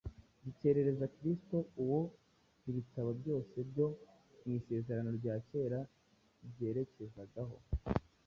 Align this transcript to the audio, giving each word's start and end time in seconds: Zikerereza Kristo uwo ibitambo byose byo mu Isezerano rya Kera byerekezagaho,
Zikerereza 0.43 1.05
Kristo 1.17 1.57
uwo 1.81 1.99
ibitambo 2.69 3.11
byose 3.21 3.55
byo 3.69 3.87
mu 4.43 4.51
Isezerano 4.59 5.09
rya 5.19 5.35
Kera 5.47 5.79
byerekezagaho, 6.49 7.57